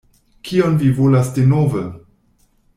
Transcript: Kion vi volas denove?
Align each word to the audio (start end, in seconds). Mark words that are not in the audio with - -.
Kion 0.49 0.79
vi 0.79 0.89
volas 1.01 1.31
denove? 1.37 1.87